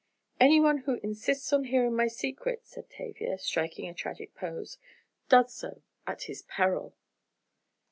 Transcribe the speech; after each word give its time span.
"Anyone 0.39 0.79
who 0.79 0.95
insists 1.03 1.53
on 1.53 1.65
hearing 1.65 1.95
my 1.95 2.07
secret," 2.07 2.65
said 2.65 2.89
Tavia, 2.89 3.37
striking 3.37 3.87
a 3.87 3.93
tragic 3.93 4.33
pose, 4.33 4.79
"does 5.29 5.53
so 5.53 5.83
at 6.07 6.23
his 6.23 6.41
peril!" 6.41 6.95